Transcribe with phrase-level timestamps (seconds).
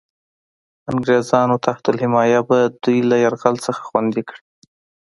[0.91, 4.41] انګرېزانو تحت الحیه به دوی له یرغل څخه خوندي کړي.